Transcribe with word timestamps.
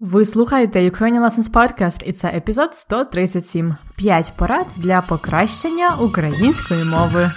Ви 0.00 0.24
слухаєте 0.24 0.90
Ukrainian 0.90 1.24
Lessons 1.24 1.50
Podcast 1.50 2.04
і 2.04 2.12
це 2.12 2.28
епізод 2.28 2.74
137. 2.74 3.76
П'ять 3.96 4.32
порад 4.36 4.66
для 4.76 5.02
покращення 5.02 5.96
української 6.00 6.84
мови. 6.84 7.30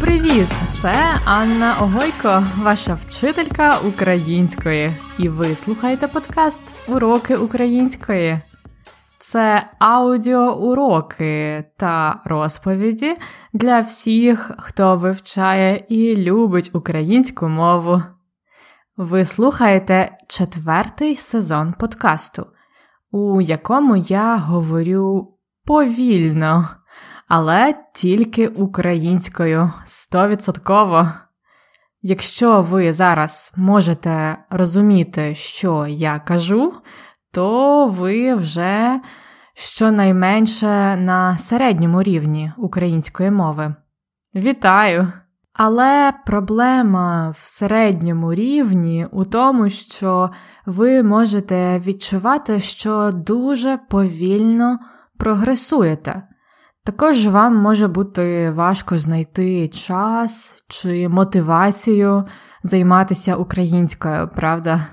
Привіт! 0.00 0.65
Це 0.86 1.20
Анна 1.24 1.76
Огойко, 1.80 2.44
ваша 2.56 2.94
вчителька 2.94 3.78
української. 3.78 4.92
І 5.18 5.28
ви 5.28 5.54
слухаєте 5.54 6.08
подкаст 6.08 6.60
Уроки 6.88 7.36
української. 7.36 8.40
Це 9.18 9.66
аудіоуроки 9.78 11.64
та 11.76 12.20
розповіді 12.24 13.16
для 13.52 13.80
всіх, 13.80 14.50
хто 14.58 14.96
вивчає 14.96 15.84
і 15.88 16.16
любить 16.16 16.70
українську 16.72 17.48
мову. 17.48 18.02
Ви 18.96 19.24
слухаєте 19.24 20.16
четвертий 20.28 21.16
сезон 21.16 21.72
подкасту, 21.72 22.46
у 23.10 23.40
якому 23.40 23.96
я 23.96 24.36
говорю 24.36 25.34
повільно 25.64 26.68
але 27.28 27.74
тільки 27.94 28.48
українською 28.48 29.70
стовідсотково. 29.84 31.08
Якщо 32.02 32.62
ви 32.62 32.92
зараз 32.92 33.52
можете 33.56 34.38
розуміти, 34.50 35.34
що 35.34 35.86
я 35.86 36.18
кажу, 36.18 36.72
то 37.32 37.86
ви 37.88 38.34
вже 38.34 39.00
щонайменше 39.54 40.96
на 40.96 41.38
середньому 41.38 42.02
рівні 42.02 42.52
української 42.56 43.30
мови. 43.30 43.74
Вітаю! 44.34 45.12
Але 45.52 46.12
проблема 46.26 47.30
в 47.30 47.38
середньому 47.40 48.34
рівні 48.34 49.06
у 49.12 49.24
тому, 49.24 49.70
що 49.70 50.30
ви 50.66 51.02
можете 51.02 51.78
відчувати, 51.78 52.60
що 52.60 53.10
дуже 53.12 53.78
повільно 53.88 54.78
прогресуєте. 55.18 56.22
Також 56.86 57.26
вам 57.26 57.56
може 57.56 57.88
бути 57.88 58.50
важко 58.50 58.98
знайти 58.98 59.68
час 59.68 60.56
чи 60.68 61.08
мотивацію 61.08 62.24
займатися 62.62 63.36
українською, 63.36 64.30
правда? 64.36 64.86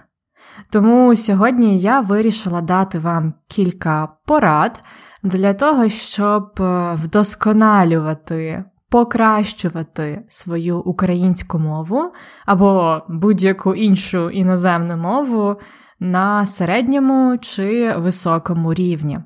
Тому 0.69 1.15
сьогодні 1.15 1.79
я 1.79 2.01
вирішила 2.01 2.61
дати 2.61 2.99
вам 2.99 3.33
кілька 3.47 4.07
порад 4.25 4.83
для 5.23 5.53
того, 5.53 5.89
щоб 5.89 6.51
е, 6.59 6.93
вдосконалювати, 7.03 8.63
покращувати 8.89 10.25
свою 10.27 10.79
українську 10.79 11.59
мову 11.59 12.11
або 12.45 13.01
будь-яку 13.09 13.75
іншу 13.75 14.29
іноземну 14.29 14.97
мову 14.97 15.55
на 15.99 16.45
середньому 16.45 17.37
чи 17.37 17.93
високому 17.97 18.73
рівні. 18.73 19.19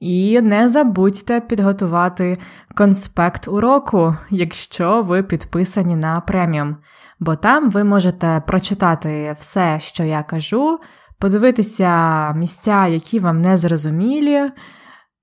І 0.00 0.40
не 0.40 0.68
забудьте 0.68 1.40
підготувати 1.40 2.38
конспект 2.74 3.48
уроку, 3.48 4.16
якщо 4.30 5.02
ви 5.02 5.22
підписані 5.22 5.96
на 5.96 6.20
преміум, 6.20 6.76
бо 7.20 7.36
там 7.36 7.70
ви 7.70 7.84
можете 7.84 8.42
прочитати 8.46 9.36
все, 9.38 9.80
що 9.80 10.04
я 10.04 10.22
кажу, 10.22 10.78
подивитися 11.18 12.32
місця, 12.32 12.86
які 12.86 13.18
вам 13.18 13.40
не 13.40 13.56
зрозумілі, 13.56 14.50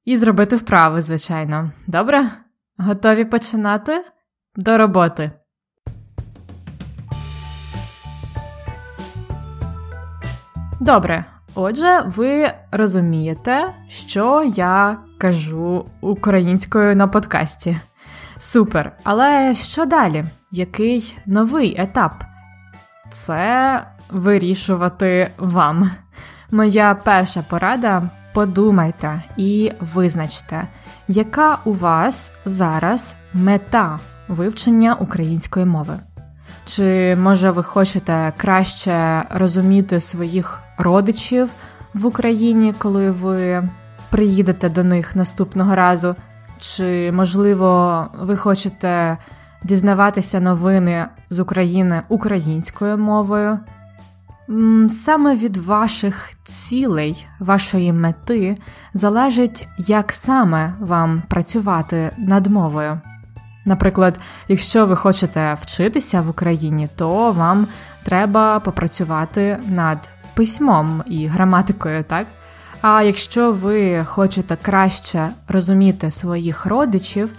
і 0.06 0.18
зробити 0.18 0.56
вправи, 0.56 1.02
звичайно. 1.02 1.72
Добре? 1.88 2.31
Готові 2.78 3.26
починати? 3.26 4.06
До 4.56 4.78
роботи! 4.78 5.31
Добре. 10.80 11.25
Отже, 11.55 12.03
ви 12.05 12.51
розумієте, 12.71 13.73
що 13.88 14.51
я 14.55 14.97
кажу 15.17 15.85
українською 16.01 16.95
на 16.95 17.07
подкасті. 17.07 17.77
Супер! 18.39 18.91
Але 19.03 19.53
що 19.53 19.85
далі? 19.85 20.25
Який 20.51 21.17
новий 21.25 21.75
етап? 21.81 22.23
Це 23.11 23.81
вирішувати 24.11 25.29
вам. 25.38 25.91
Моя 26.51 26.95
перша 27.03 27.41
порада 27.49 28.09
подумайте 28.33 29.22
і 29.37 29.72
визначте, 29.93 30.67
яка 31.07 31.57
у 31.66 31.73
вас 31.73 32.31
зараз 32.45 33.16
мета 33.33 33.99
вивчення 34.27 34.93
української 34.93 35.66
мови. 35.66 35.93
Чи 36.66 37.16
може 37.16 37.51
ви 37.51 37.63
хочете 37.63 38.33
краще 38.37 39.23
розуміти 39.29 39.99
своїх 39.99 40.65
родичів 40.78 41.50
в 41.94 42.06
Україні, 42.06 42.74
коли 42.78 43.12
ви 43.12 43.69
приїдете 44.09 44.69
до 44.69 44.84
них 44.84 45.16
наступного 45.16 45.75
разу? 45.75 46.16
Чи, 46.59 47.12
можливо, 47.12 48.08
ви 48.19 48.38
хочете 48.38 49.18
дізнаватися 49.64 50.40
новини 50.40 51.06
з 51.30 51.40
України 51.40 52.02
українською 52.09 52.97
мовою? 52.97 53.59
Саме 54.90 55.35
від 55.35 55.58
ваших 55.58 56.31
цілей, 56.44 57.28
вашої 57.40 57.94
мети 57.94 58.58
залежить, 58.94 59.68
як 59.78 60.12
саме 60.12 60.74
вам 60.80 61.24
працювати 61.28 62.12
над 62.18 62.47
мовою. 62.47 63.00
Наприклад, 63.66 64.19
якщо 64.47 64.85
ви 64.85 64.96
хочете 64.96 65.58
вчитися 65.62 66.22
в 66.22 66.30
Україні, 66.30 66.88
то 66.96 67.31
вам 67.31 67.68
треба 68.03 68.59
попрацювати 68.59 69.59
над 69.68 70.12
письмом 70.35 71.03
і 71.07 71.28
граматикою, 71.28 72.03
так? 72.03 72.28
А 72.81 73.03
якщо 73.03 73.51
ви 73.51 74.03
хочете 74.06 74.57
краще 74.62 75.29
розуміти 75.47 76.12
своїх 76.12 76.66
родичів, 76.66 77.29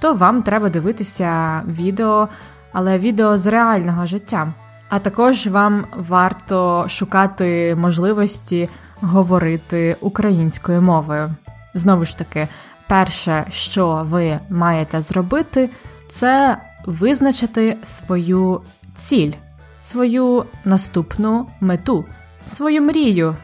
то 0.00 0.14
вам 0.14 0.42
треба 0.42 0.68
дивитися 0.68 1.62
відео, 1.66 2.28
але 2.72 2.98
відео 2.98 3.36
з 3.36 3.46
реального 3.46 4.06
життя. 4.06 4.52
А 4.88 4.98
також 4.98 5.46
вам 5.46 5.84
варто 5.96 6.84
шукати 6.88 7.76
можливості 7.78 8.68
говорити 9.00 9.96
українською 10.00 10.82
мовою. 10.82 11.30
Знову 11.74 12.04
ж 12.04 12.18
таки, 12.18 12.48
перше, 12.88 13.44
що 13.48 14.06
ви 14.10 14.38
маєте 14.50 15.00
зробити, 15.00 15.70
це 16.08 16.56
визначити 16.86 17.76
свою 17.96 18.60
ціль, 18.96 19.32
свою 19.80 20.44
наступну 20.64 21.46
мету, 21.60 22.04
свою 22.46 22.82
мрію. 22.82 23.36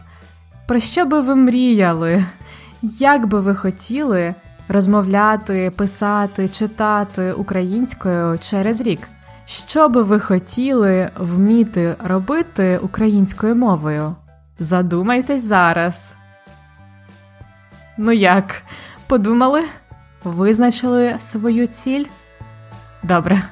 Про 0.67 0.81
що 0.81 1.07
би 1.07 1.21
ви 1.21 1.35
мріяли? 1.35 2.25
Як 2.83 3.27
би 3.27 3.41
ви 3.41 3.55
хотіли 3.55 4.35
розмовляти, 4.69 5.73
писати, 5.77 6.49
читати 6.49 7.33
українською 7.33 8.39
через 8.39 8.81
рік? 8.81 9.09
Що 9.47 9.89
би 9.89 10.03
ви 10.03 10.21
хотіли 10.21 11.11
вміти 11.17 11.97
робити 12.05 12.79
українською 12.83 13.55
мовою? 13.55 14.15
Задумайтесь 14.59 15.45
зараз. 15.45 16.13
Ну 17.99 18.13
як? 18.13 18.63
Подумали? 19.07 19.65
Визначили 20.25 21.17
свою 21.19 21.67
ціль? 21.67 22.05
Добре. 23.03 23.43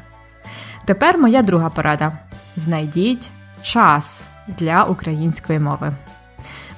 Тепер 0.85 1.19
моя 1.19 1.43
друга 1.43 1.71
порада: 1.71 2.13
знайдіть 2.57 3.31
час 3.63 4.27
для 4.49 4.85
української 4.85 5.59
мови. 5.59 5.93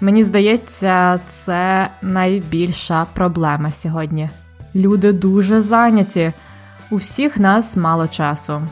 Мені 0.00 0.24
здається, 0.24 1.20
це 1.28 1.88
найбільша 2.02 3.06
проблема 3.14 3.70
сьогодні. 3.72 4.28
Люди 4.74 5.12
дуже 5.12 5.60
зайняті, 5.60 6.32
у 6.90 6.96
всіх 6.96 7.38
нас 7.38 7.76
мало 7.76 8.08
часу. 8.08 8.62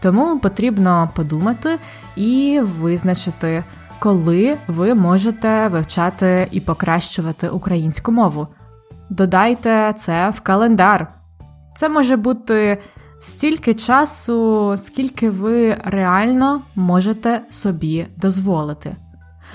Тому 0.00 0.38
потрібно 0.38 1.10
подумати 1.14 1.78
і 2.16 2.60
визначити, 2.62 3.64
коли 3.98 4.56
ви 4.66 4.94
можете 4.94 5.68
вивчати 5.68 6.48
і 6.50 6.60
покращувати 6.60 7.48
українську 7.48 8.12
мову. 8.12 8.48
Додайте 9.10 9.94
це 9.98 10.30
в 10.30 10.40
календар. 10.40 11.08
Це 11.76 11.88
може 11.88 12.16
бути 12.16 12.78
стільки 13.24 13.74
часу, 13.74 14.74
скільки 14.76 15.30
ви 15.30 15.76
реально 15.84 16.62
можете 16.76 17.40
собі 17.50 18.06
дозволити. 18.16 18.96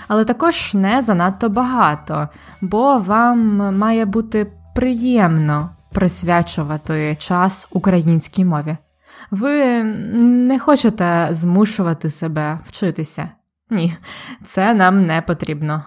Але 0.07 0.25
також 0.25 0.73
не 0.73 1.01
занадто 1.01 1.49
багато, 1.49 2.29
бо 2.61 2.97
вам 2.97 3.39
має 3.77 4.05
бути 4.05 4.51
приємно 4.75 5.69
присвячувати 5.93 7.15
час 7.19 7.67
українській 7.71 8.45
мові. 8.45 8.77
Ви 9.31 9.83
не 10.23 10.59
хочете 10.59 11.27
змушувати 11.31 12.09
себе 12.09 12.59
вчитися. 12.65 13.29
Ні, 13.69 13.97
це 14.45 14.73
нам 14.73 15.05
не 15.05 15.21
потрібно. 15.21 15.83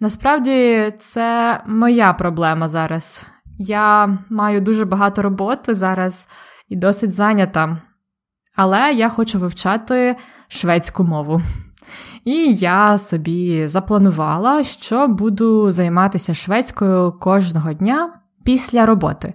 Насправді 0.00 0.92
це 1.00 1.60
моя 1.66 2.12
проблема 2.12 2.68
зараз. 2.68 3.26
Я 3.58 4.18
маю 4.30 4.60
дуже 4.60 4.84
багато 4.84 5.22
роботи 5.22 5.74
зараз 5.74 6.28
і 6.68 6.76
досить 6.76 7.12
зайнята. 7.12 7.78
Але 8.56 8.92
я 8.92 9.08
хочу 9.08 9.38
вивчати 9.38 10.16
шведську 10.48 11.04
мову. 11.04 11.42
І 12.24 12.54
я 12.54 12.98
собі 12.98 13.66
запланувала, 13.66 14.64
що 14.64 15.08
буду 15.08 15.70
займатися 15.70 16.34
шведською 16.34 17.12
кожного 17.12 17.72
дня 17.72 18.20
після 18.44 18.86
роботи 18.86 19.34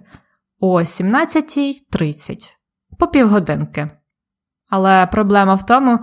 о 0.60 0.80
17.30 0.80 2.50
по 2.98 3.06
півгодинки. 3.06 3.90
Але 4.70 5.06
проблема 5.06 5.54
в 5.54 5.66
тому, 5.66 5.98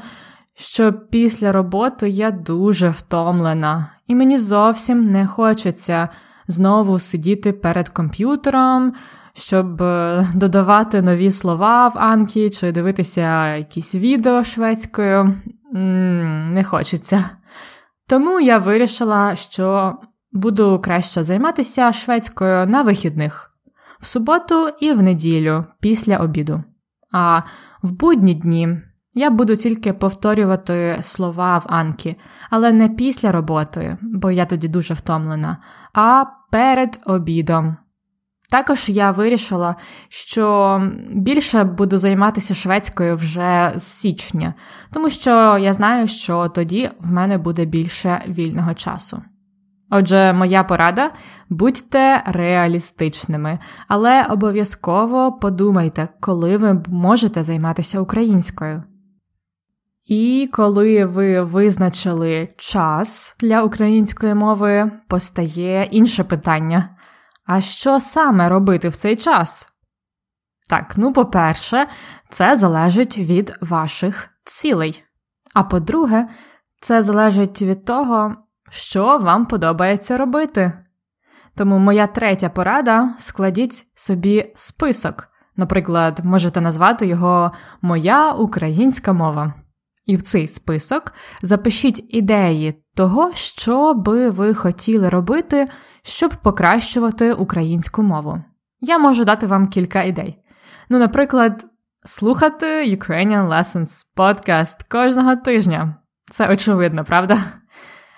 що 0.53 0.93
після 0.93 1.51
роботи 1.51 2.09
я 2.09 2.31
дуже 2.31 2.89
втомлена, 2.89 3.91
і 4.07 4.15
мені 4.15 4.37
зовсім 4.37 5.11
не 5.11 5.27
хочеться 5.27 6.09
знову 6.47 6.99
сидіти 6.99 7.53
перед 7.53 7.89
комп'ютером, 7.89 8.93
щоб 9.33 9.81
е, 9.81 10.27
додавати 10.35 11.01
нові 11.01 11.31
слова 11.31 11.87
в 11.87 11.97
Анкі 11.97 12.49
чи 12.49 12.71
дивитися 12.71 13.55
якісь 13.55 13.95
відео 13.95 14.43
шведською. 14.43 15.35
Не 15.73 16.63
хочеться. 16.63 17.29
Тому 18.07 18.39
я 18.39 18.57
вирішила, 18.57 19.35
що 19.35 19.95
буду 20.31 20.79
краще 20.83 21.23
займатися 21.23 21.93
шведською 21.93 22.67
на 22.67 22.81
вихідних 22.81 23.51
в 24.01 24.05
суботу 24.05 24.69
і 24.79 24.93
в 24.93 25.03
неділю 25.03 25.65
після 25.79 26.17
обіду. 26.17 26.63
А 27.11 27.41
в 27.83 27.91
будні 27.91 28.33
дні 28.33 28.77
я 29.13 29.29
буду 29.29 29.55
тільки 29.55 29.93
повторювати 29.93 30.97
слова 31.01 31.57
в 31.57 31.65
Анкі, 31.69 32.15
але 32.49 32.71
не 32.71 32.89
після 32.89 33.31
роботи, 33.31 33.97
бо 34.01 34.31
я 34.31 34.45
тоді 34.45 34.67
дуже 34.67 34.93
втомлена, 34.93 35.57
а 35.93 36.25
перед 36.51 36.99
обідом. 37.05 37.77
Також 38.51 38.89
я 38.89 39.11
вирішила, 39.11 39.75
що 40.09 40.81
більше 41.13 41.63
буду 41.63 41.97
займатися 41.97 42.53
шведською 42.53 43.15
вже 43.15 43.73
з 43.75 43.83
січня, 43.83 44.53
тому 44.93 45.09
що 45.09 45.57
я 45.57 45.73
знаю, 45.73 46.07
що 46.07 46.47
тоді 46.47 46.89
в 46.99 47.11
мене 47.11 47.37
буде 47.37 47.65
більше 47.65 48.21
вільного 48.27 48.73
часу. 48.73 49.21
Отже, 49.89 50.33
моя 50.33 50.63
порада 50.63 51.11
будьте 51.49 52.23
реалістичними, 52.25 53.59
але 53.87 54.23
обов'язково 54.23 55.31
подумайте, 55.31 56.07
коли 56.19 56.57
ви 56.57 56.83
можете 56.87 57.43
займатися 57.43 57.99
українською. 57.99 58.83
І 60.07 60.49
коли 60.53 61.05
ви 61.05 61.41
визначили 61.41 62.49
час 62.57 63.35
для 63.39 63.63
української 63.63 64.33
мови, 64.33 64.91
постає 65.07 65.83
інше 65.91 66.23
питання. 66.23 66.89
А 67.45 67.61
що 67.61 67.99
саме 67.99 68.49
робити 68.49 68.89
в 68.89 68.95
цей 68.95 69.15
час? 69.15 69.69
Так, 70.69 70.93
ну, 70.97 71.13
по-перше, 71.13 71.87
це 72.29 72.55
залежить 72.55 73.17
від 73.17 73.57
ваших 73.61 74.29
цілей. 74.45 75.03
А 75.53 75.63
по-друге, 75.63 76.27
це 76.81 77.01
залежить 77.01 77.61
від 77.61 77.85
того, 77.85 78.35
що 78.69 79.17
вам 79.17 79.45
подобається 79.45 80.17
робити. 80.17 80.73
Тому 81.55 81.79
моя 81.79 82.07
третя 82.07 82.49
порада 82.49 83.15
складіть 83.17 83.85
собі 83.95 84.51
список. 84.55 85.27
Наприклад, 85.55 86.19
можете 86.23 86.61
назвати 86.61 87.07
його 87.07 87.51
Моя 87.81 88.31
українська 88.31 89.13
мова. 89.13 89.53
І 90.05 90.15
в 90.15 90.21
цей 90.21 90.47
список 90.47 91.13
запишіть 91.41 92.05
ідеї 92.13 92.73
того, 92.95 93.31
що 93.33 93.93
би 93.93 94.29
ви 94.29 94.53
хотіли 94.53 95.09
робити, 95.09 95.67
щоб 96.03 96.35
покращувати 96.35 97.33
українську 97.33 98.03
мову. 98.03 98.43
Я 98.81 98.97
можу 98.97 99.23
дати 99.23 99.47
вам 99.47 99.67
кілька 99.67 100.03
ідей. 100.03 100.37
Ну, 100.89 100.99
наприклад, 100.99 101.65
слухати 102.05 102.95
Ukrainian 102.95 103.49
Lessons 103.49 104.05
podcast 104.17 104.77
кожного 104.89 105.35
тижня. 105.35 105.95
Це 106.31 106.49
очевидно, 106.53 107.03
правда? 107.03 107.37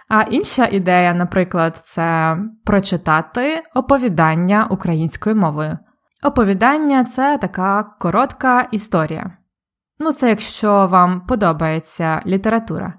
А 0.07 0.21
інша 0.21 0.65
ідея, 0.65 1.13
наприклад, 1.13 1.81
це 1.83 2.38
прочитати 2.65 3.63
оповідання 3.75 4.68
українською 4.69 5.35
мовою. 5.35 5.77
Оповідання 6.24 7.03
це 7.03 7.38
така 7.38 7.83
коротка 7.83 8.68
історія. 8.71 9.38
Ну, 10.00 10.12
це 10.12 10.30
якщо 10.30 10.88
вам 10.88 11.21
подобається 11.21 12.21
література. 12.25 12.94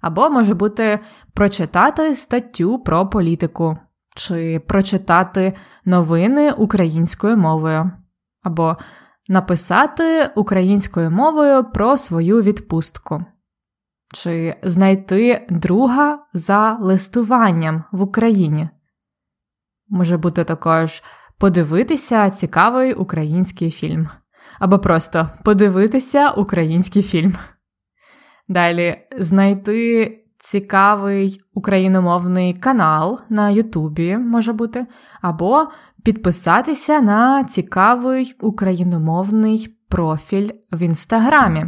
Або 0.00 0.30
може 0.30 0.54
бути 0.54 1.00
прочитати 1.34 2.14
статтю 2.14 2.78
про 2.78 3.06
політику, 3.08 3.78
чи 4.18 4.60
прочитати 4.66 5.52
новини 5.84 6.52
українською 6.52 7.36
мовою, 7.36 7.90
або 8.42 8.76
написати 9.28 10.30
українською 10.36 11.10
мовою 11.10 11.64
про 11.64 11.96
свою 11.96 12.42
відпустку, 12.42 13.24
чи 14.14 14.56
знайти 14.62 15.46
друга 15.50 16.18
за 16.32 16.72
листуванням 16.80 17.84
в 17.92 18.02
Україні. 18.02 18.68
Може 19.88 20.16
бути 20.16 20.44
також 20.44 21.02
подивитися 21.38 22.30
цікавий 22.30 22.94
український 22.94 23.70
фільм 23.70 24.08
або 24.58 24.78
просто 24.78 25.30
подивитися 25.44 26.30
український 26.30 27.02
фільм. 27.02 27.34
Далі 28.48 28.98
знайти 29.18 30.27
цікавий 30.38 31.40
україномовний 31.54 32.54
канал 32.54 33.20
на 33.28 33.50
Ютубі 33.50 34.16
може 34.16 34.52
бути, 34.52 34.86
або 35.20 35.66
підписатися 36.02 37.00
на 37.00 37.44
цікавий 37.44 38.34
україномовний 38.40 39.76
профіль 39.88 40.50
в 40.72 40.82
Інстаграмі. 40.82 41.66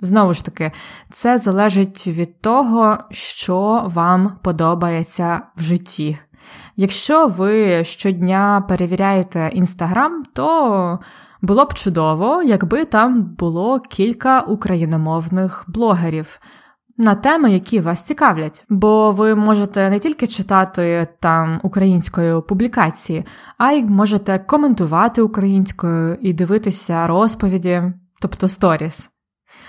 Знову 0.00 0.34
ж 0.34 0.44
таки, 0.44 0.72
це 1.12 1.38
залежить 1.38 2.06
від 2.06 2.40
того, 2.40 2.98
що 3.10 3.82
вам 3.86 4.38
подобається 4.42 5.42
в 5.56 5.62
житті. 5.62 6.18
Якщо 6.76 7.26
ви 7.26 7.84
щодня 7.84 8.64
перевіряєте 8.68 9.50
Інстаграм, 9.52 10.24
то 10.32 10.98
було 11.42 11.64
б 11.64 11.74
чудово, 11.74 12.42
якби 12.42 12.84
там 12.84 13.22
було 13.22 13.80
кілька 13.80 14.40
україномовних 14.40 15.64
блогерів 15.68 16.40
на 17.02 17.14
теми, 17.14 17.52
які 17.52 17.80
вас 17.80 18.02
цікавлять, 18.02 18.64
бо 18.68 19.10
ви 19.10 19.34
можете 19.34 19.90
не 19.90 19.98
тільки 19.98 20.26
читати 20.26 21.08
там 21.20 21.60
українською 21.62 22.42
публікації, 22.42 23.24
а 23.58 23.72
й 23.72 23.84
можете 23.84 24.38
коментувати 24.38 25.22
українською 25.22 26.18
і 26.20 26.32
дивитися 26.32 27.06
розповіді, 27.06 27.82
тобто 28.20 28.48
сторіс. 28.48 29.10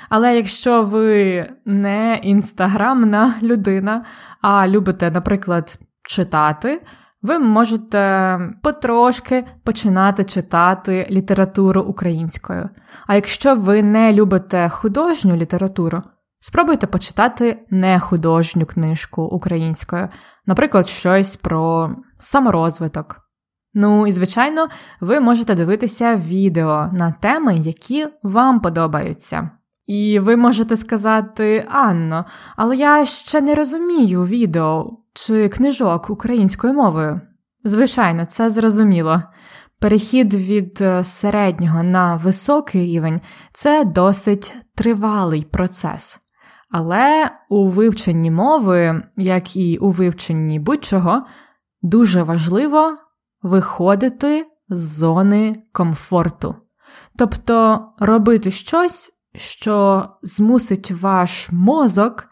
Але 0.09 0.35
якщо 0.35 0.83
ви 0.83 1.45
не 1.65 2.19
інстаграмна 2.23 3.35
людина, 3.43 4.05
а 4.41 4.67
любите, 4.67 5.11
наприклад, 5.11 5.79
читати, 6.03 6.81
ви 7.21 7.39
можете 7.39 8.39
потрошки 8.63 9.45
починати 9.63 10.23
читати 10.23 11.07
літературу 11.11 11.81
українською. 11.81 12.69
А 13.07 13.15
якщо 13.15 13.55
ви 13.55 13.83
не 13.83 14.13
любите 14.13 14.69
художню 14.69 15.35
літературу, 15.35 16.01
спробуйте 16.45 16.87
почитати 16.87 17.65
нехудожню 17.69 18.65
книжку 18.65 19.23
українською, 19.23 20.09
наприклад, 20.45 20.89
щось 20.89 21.35
про 21.35 21.91
саморозвиток. 22.19 23.15
Ну 23.73 24.07
і, 24.07 24.11
звичайно, 24.11 24.67
ви 25.01 25.19
можете 25.19 25.55
дивитися 25.55 26.15
відео 26.15 26.89
на 26.93 27.11
теми, 27.11 27.57
які 27.57 28.07
вам 28.23 28.59
подобаються. 28.59 29.49
І 29.85 30.19
ви 30.19 30.35
можете 30.35 30.77
сказати, 30.77 31.67
Анно, 31.71 32.25
але 32.55 32.75
я 32.75 33.05
ще 33.05 33.41
не 33.41 33.55
розумію 33.55 34.25
відео 34.25 34.97
чи 35.13 35.49
книжок 35.49 36.09
українською 36.09 36.73
мовою. 36.73 37.21
Звичайно, 37.63 38.25
це 38.25 38.49
зрозуміло. 38.49 39.23
Перехід 39.79 40.33
від 40.33 40.81
е, 40.81 41.03
середнього 41.03 41.83
на 41.83 42.15
високий 42.15 42.85
рівень 42.85 43.21
це 43.53 43.85
досить 43.85 44.53
тривалий 44.75 45.41
процес. 45.41 46.22
Але 46.73 47.31
у 47.49 47.69
вивченні 47.69 48.31
мови, 48.31 49.01
як 49.17 49.55
і 49.55 49.77
у 49.77 49.89
вивченні 49.89 50.59
будь-чого, 50.59 51.25
дуже 51.81 52.23
важливо 52.23 52.97
виходити 53.41 54.45
з 54.69 54.97
зони 54.97 55.63
комфорту, 55.71 56.55
тобто 57.17 57.85
робити 57.99 58.51
щось, 58.51 59.11
що 59.35 60.05
змусить 60.21 60.91
ваш 60.91 61.51
мозок 61.51 62.25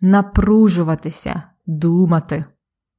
напружуватися, 0.00 1.42
думати. 1.66 2.44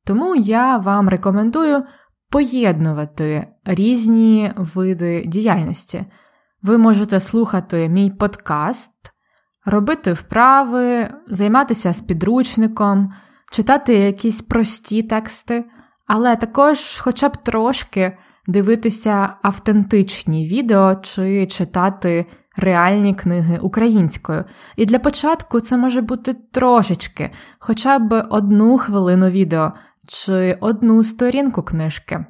Тому 0.05 0.35
я 0.35 0.77
вам 0.77 1.09
рекомендую 1.09 1.83
поєднувати 2.29 3.47
різні 3.65 4.51
види 4.55 5.23
діяльності. 5.27 6.05
Ви 6.61 6.77
можете 6.77 7.19
слухати 7.19 7.89
мій 7.89 8.11
подкаст, 8.11 9.13
робити 9.67 10.13
вправи, 10.13 11.09
займатися 11.27 11.93
з 11.93 12.01
підручником, 12.01 13.13
читати 13.51 13.93
якісь 13.93 14.41
прості 14.41 15.03
тексти, 15.03 15.65
але 16.07 16.35
також, 16.35 16.99
хоча 16.99 17.29
б 17.29 17.37
трошки, 17.37 18.17
дивитися 18.47 19.33
автентичні 19.41 20.47
відео 20.47 20.95
чи 20.95 21.47
читати 21.47 22.25
реальні 22.55 23.15
книги 23.15 23.59
українською. 23.61 24.45
І 24.75 24.85
для 24.85 24.99
початку 24.99 25.59
це 25.59 25.77
може 25.77 26.01
бути 26.01 26.33
трошечки, 26.33 27.31
хоча 27.59 27.99
б 27.99 28.21
одну 28.29 28.77
хвилину 28.77 29.29
відео 29.29 29.73
чи 30.07 30.57
одну 30.61 31.03
сторінку 31.03 31.63
книжки. 31.63 32.25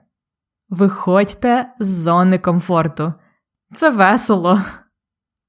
Виходьте 0.70 1.74
з 1.80 1.88
зони 1.88 2.40
комфорту. 2.40 3.14
Це 3.76 3.90
весело. 3.90 4.62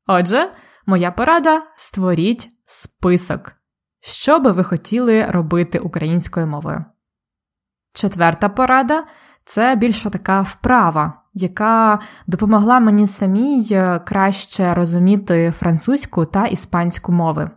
Отже, 0.06 0.50
моя 0.88 1.10
порада 1.10 1.62
створіть 1.76 2.48
список, 2.66 3.52
що 4.00 4.40
би 4.40 4.52
ви 4.52 4.64
хотіли 4.64 5.26
робити 5.26 5.78
українською 5.78 6.46
мовою. 6.46 6.84
Четверта 7.94 8.48
порада 8.48 9.04
це 9.44 9.76
більше 9.76 10.10
така 10.10 10.40
вправа, 10.40 11.22
яка 11.34 12.00
допомогла 12.26 12.80
мені 12.80 13.06
самій 13.06 13.68
е, 13.70 13.98
краще 13.98 14.74
розуміти 14.74 15.50
французьку 15.50 16.24
та 16.24 16.46
іспанську 16.46 17.12
мови. 17.12 17.50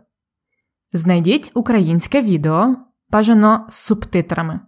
Знайдіть 0.92 1.50
українське 1.54 2.22
відео, 2.22 2.76
бажано 3.10 3.66
з 3.68 3.74
субтитрами. 3.74 4.60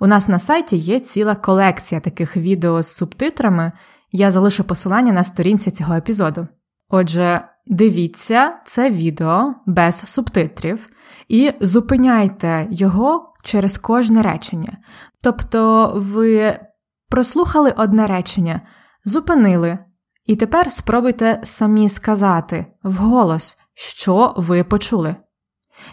У 0.00 0.06
нас 0.06 0.28
на 0.28 0.38
сайті 0.38 0.76
є 0.76 1.00
ціла 1.00 1.34
колекція 1.34 2.00
таких 2.00 2.36
відео 2.36 2.82
з 2.82 2.96
субтитрами, 2.96 3.72
я 4.12 4.30
залишу 4.30 4.64
посилання 4.64 5.12
на 5.12 5.24
сторінці 5.24 5.70
цього 5.70 5.94
епізоду. 5.94 6.48
Отже, 6.88 7.48
дивіться 7.66 8.58
це 8.66 8.90
відео 8.90 9.54
без 9.66 9.96
субтитрів 9.96 10.88
і 11.28 11.52
зупиняйте 11.60 12.66
його 12.70 13.34
через 13.42 13.78
кожне 13.78 14.22
речення. 14.22 14.78
Тобто 15.22 15.92
ви 15.96 16.60
прослухали 17.08 17.74
одне 17.76 18.06
речення, 18.06 18.60
зупинили, 19.04 19.78
і 20.26 20.36
тепер 20.36 20.72
спробуйте 20.72 21.40
самі 21.44 21.88
сказати 21.88 22.66
вголос, 22.82 23.58
що 23.74 24.34
ви 24.36 24.64
почули. 24.64 25.16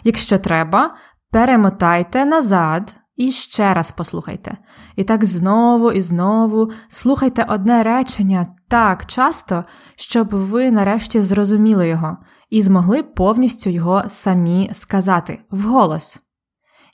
Якщо 0.04 0.38
треба, 0.38 0.96
перемотайте 1.30 2.24
назад 2.24 2.96
і 3.22 3.30
ще 3.30 3.74
раз 3.74 3.90
послухайте. 3.90 4.56
І 4.96 5.04
так 5.04 5.24
знову 5.24 5.92
і 5.92 6.00
знову 6.00 6.70
слухайте 6.88 7.46
одне 7.48 7.82
речення 7.82 8.46
так 8.68 9.06
часто, 9.06 9.64
щоб 9.96 10.28
ви 10.28 10.70
нарешті 10.70 11.20
зрозуміли 11.20 11.88
його 11.88 12.16
і 12.50 12.62
змогли 12.62 13.02
повністю 13.02 13.70
його 13.70 14.04
самі 14.08 14.70
сказати 14.72 15.38
вголос. 15.50 16.20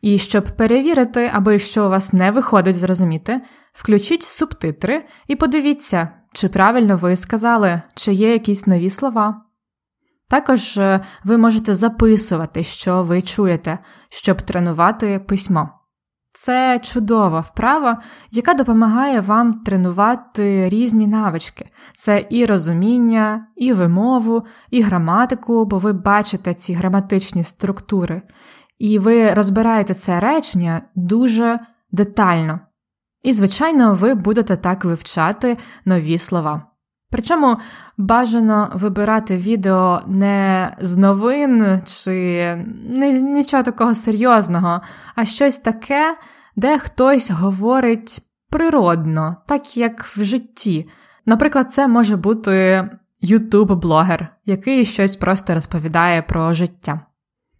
І 0.02 0.18
щоб 0.18 0.56
перевірити, 0.56 1.30
або 1.34 1.50
якщо 1.50 1.86
у 1.86 1.90
вас 1.90 2.12
не 2.12 2.30
виходить 2.30 2.76
зрозуміти, 2.76 3.40
включіть 3.72 4.22
субтитри 4.22 5.04
і 5.26 5.36
подивіться, 5.36 6.08
чи 6.32 6.48
правильно 6.48 6.96
ви 6.96 7.16
сказали, 7.16 7.82
чи 7.94 8.12
є 8.12 8.32
якісь 8.32 8.66
нові 8.66 8.90
слова. 8.90 9.42
Також 10.30 10.78
е, 10.78 11.00
ви 11.24 11.38
можете 11.38 11.74
записувати, 11.74 12.62
що 12.62 13.02
ви 13.02 13.22
чуєте, 13.22 13.78
щоб 14.08 14.42
тренувати 14.42 15.18
письмо. 15.28 15.77
Це 16.42 16.80
чудова 16.82 17.40
вправа, 17.40 18.02
яка 18.30 18.54
допомагає 18.54 19.20
вам 19.20 19.52
тренувати 19.52 20.68
різні 20.68 21.06
навички. 21.06 21.70
Це 21.96 22.26
і 22.30 22.44
розуміння, 22.44 23.46
і 23.56 23.72
вимову, 23.72 24.42
і 24.70 24.82
граматику, 24.82 25.64
бо 25.64 25.78
ви 25.78 25.92
бачите 25.92 26.54
ці 26.54 26.74
граматичні 26.74 27.42
структури, 27.42 28.22
і 28.78 28.98
ви 28.98 29.34
розбираєте 29.34 29.94
це 29.94 30.20
речення 30.20 30.82
дуже 30.94 31.58
детально. 31.92 32.60
І, 33.22 33.32
звичайно, 33.32 33.94
ви 33.94 34.14
будете 34.14 34.56
так 34.56 34.84
вивчати 34.84 35.58
нові 35.84 36.18
слова. 36.18 36.67
Причому 37.10 37.56
бажано 37.96 38.70
вибирати 38.74 39.36
відео 39.36 40.02
не 40.06 40.76
з 40.80 40.96
новин 40.96 41.82
чи 41.86 42.54
нічого 43.22 43.62
такого 43.62 43.94
серйозного, 43.94 44.80
а 45.14 45.24
щось 45.24 45.58
таке, 45.58 46.16
де 46.56 46.78
хтось 46.78 47.30
говорить 47.30 48.22
природно, 48.50 49.36
так 49.46 49.76
як 49.76 50.04
в 50.04 50.22
житті. 50.24 50.88
Наприклад, 51.26 51.72
це 51.72 51.88
може 51.88 52.16
бути 52.16 52.88
ютуб-блогер, 53.22 54.28
який 54.46 54.84
щось 54.84 55.16
просто 55.16 55.54
розповідає 55.54 56.22
про 56.22 56.54
життя. 56.54 57.00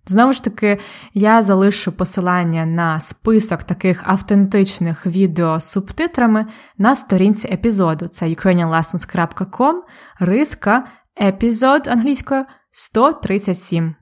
Знову 0.08 0.32
ж 0.32 0.44
таки, 0.44 0.78
я 1.14 1.42
залишу 1.42 1.92
посилання 1.92 2.66
на 2.66 3.00
список 3.00 3.64
таких 3.64 4.02
автентичних 4.06 5.06
відео 5.06 5.60
з 5.60 5.70
субтитрами 5.70 6.46
на 6.78 6.96
сторінці 6.96 7.48
епізоду. 7.48 8.08
Це 8.08 8.26
ukrainianlessons.com, 8.26 9.74
риска, 10.20 10.84
епізод 11.22 11.88
англійською 11.88 12.44
137. 12.70 13.94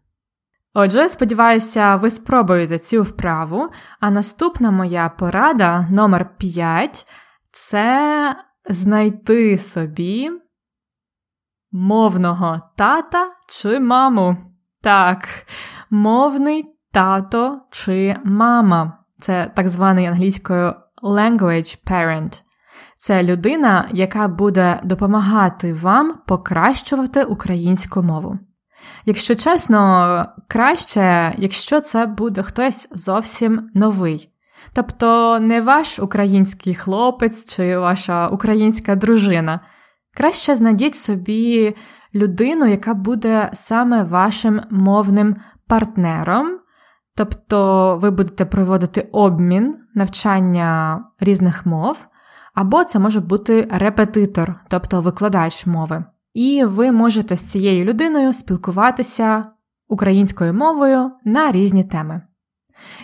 Отже, 0.74 1.08
сподіваюся, 1.08 1.96
ви 1.96 2.10
спробуєте 2.10 2.78
цю 2.78 3.02
вправу. 3.02 3.68
А 4.00 4.10
наступна 4.10 4.70
моя 4.70 5.08
порада 5.08 5.86
номер 5.90 6.30
5 6.38 7.06
це 7.50 8.36
знайти 8.68 9.58
собі 9.58 10.30
мовного 11.72 12.60
тата 12.76 13.30
чи 13.48 13.80
маму. 13.80 14.36
Так, 14.82 15.28
мовний 15.90 16.64
тато 16.92 17.60
чи 17.70 18.16
мама. 18.24 18.98
Це 19.18 19.50
так 19.54 19.68
званий 19.68 20.06
англійською 20.06 20.74
language 21.02 21.78
parent. 21.86 22.42
Це 22.96 23.22
людина, 23.22 23.88
яка 23.92 24.28
буде 24.28 24.80
допомагати 24.84 25.74
вам 25.74 26.14
покращувати 26.26 27.24
українську 27.24 28.02
мову. 28.02 28.38
Якщо 29.04 29.34
чесно, 29.34 30.26
краще, 30.48 31.34
якщо 31.36 31.80
це 31.80 32.06
буде 32.06 32.42
хтось 32.42 32.88
зовсім 32.92 33.70
новий. 33.74 34.30
Тобто 34.72 35.40
не 35.40 35.60
ваш 35.60 35.98
український 35.98 36.74
хлопець 36.74 37.56
чи 37.56 37.78
ваша 37.78 38.28
українська 38.28 38.96
дружина. 38.96 39.60
Краще 40.16 40.54
знайдіть 40.54 40.94
собі 40.94 41.74
людину, 42.14 42.66
яка 42.66 42.94
буде 42.94 43.50
саме 43.54 44.02
вашим 44.02 44.60
мовним 44.70 45.36
партнером, 45.68 46.58
тобто 47.14 47.98
ви 48.02 48.10
будете 48.10 48.44
проводити 48.44 49.08
обмін 49.12 49.74
навчання 49.94 51.00
різних 51.20 51.66
мов, 51.66 52.06
або 52.54 52.84
це 52.84 52.98
може 52.98 53.20
бути 53.20 53.68
репетитор, 53.70 54.54
тобто 54.68 55.00
викладач 55.00 55.66
мови. 55.66 56.04
І 56.34 56.64
ви 56.64 56.92
можете 56.92 57.36
з 57.36 57.40
цією 57.40 57.84
людиною 57.84 58.32
спілкуватися 58.32 59.44
українською 59.88 60.54
мовою 60.54 61.10
на 61.24 61.52
різні 61.52 61.84
теми. 61.84 62.22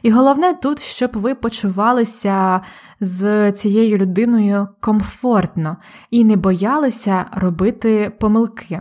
І 0.03 0.11
головне 0.11 0.55
тут, 0.55 0.81
щоб 0.81 1.11
ви 1.15 1.35
почувалися 1.35 2.61
з 3.01 3.53
цією 3.53 3.99
людиною 3.99 4.69
комфортно 4.81 5.77
і 6.11 6.25
не 6.25 6.37
боялися 6.37 7.27
робити 7.33 8.13
помилки. 8.21 8.81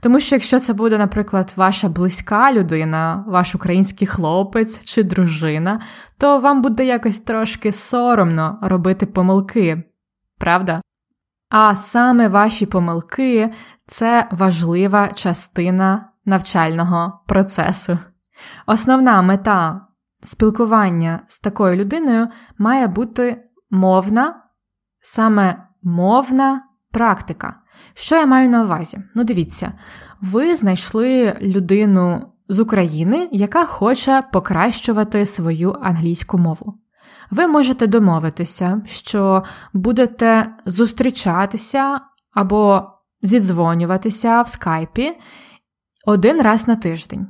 Тому 0.00 0.20
що 0.20 0.34
якщо 0.34 0.60
це 0.60 0.72
буде, 0.72 0.98
наприклад, 0.98 1.52
ваша 1.56 1.88
близька 1.88 2.52
людина, 2.52 3.24
ваш 3.26 3.54
український 3.54 4.06
хлопець 4.06 4.84
чи 4.84 5.02
дружина, 5.02 5.80
то 6.18 6.38
вам 6.38 6.62
буде 6.62 6.84
якось 6.84 7.18
трошки 7.18 7.72
соромно 7.72 8.58
робити 8.62 9.06
помилки, 9.06 9.82
правда? 10.38 10.80
А 11.50 11.74
саме 11.74 12.28
ваші 12.28 12.66
помилки 12.66 13.52
це 13.86 14.28
важлива 14.30 15.08
частина 15.08 16.08
навчального 16.24 17.20
процесу. 17.26 17.98
Основна 18.66 19.22
мета 19.22 19.80
спілкування 20.22 21.20
з 21.26 21.40
такою 21.40 21.76
людиною 21.76 22.28
має 22.58 22.86
бути 22.86 23.44
мовна, 23.70 24.42
саме 25.00 25.66
мовна 25.82 26.62
практика. 26.90 27.54
Що 27.94 28.16
я 28.16 28.26
маю 28.26 28.48
на 28.48 28.64
увазі? 28.64 28.98
Ну, 29.14 29.24
дивіться, 29.24 29.72
ви 30.20 30.54
знайшли 30.54 31.38
людину 31.42 32.26
з 32.48 32.60
України, 32.60 33.28
яка 33.32 33.66
хоче 33.66 34.22
покращувати 34.32 35.26
свою 35.26 35.76
англійську 35.82 36.38
мову. 36.38 36.74
Ви 37.30 37.46
можете 37.46 37.86
домовитися, 37.86 38.82
що 38.86 39.42
будете 39.72 40.46
зустрічатися 40.66 42.00
або 42.34 42.90
зідзвонюватися 43.22 44.42
в 44.42 44.48
скайпі 44.48 45.12
один 46.06 46.42
раз 46.42 46.68
на 46.68 46.76
тиждень. 46.76 47.26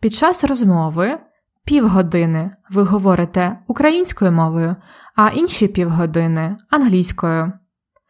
Під 0.00 0.14
час 0.14 0.44
розмови 0.44 1.18
півгодини 1.64 2.50
ви 2.70 2.82
говорите 2.82 3.58
українською 3.66 4.32
мовою, 4.32 4.76
а 5.16 5.28
інші 5.28 5.68
півгодини 5.68 6.56
англійською. 6.70 7.52